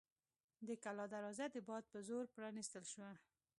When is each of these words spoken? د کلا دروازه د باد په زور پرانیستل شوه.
د 0.67 0.69
کلا 0.83 1.05
دروازه 1.13 1.45
د 1.51 1.57
باد 1.67 1.83
په 1.91 1.99
زور 2.07 2.25
پرانیستل 2.35 2.83
شوه. 2.93 3.11